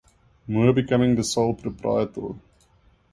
Moore 0.47 0.73
becoming 0.73 1.13
the 1.15 1.23
sole 1.23 1.53
proprietor. 1.53 2.33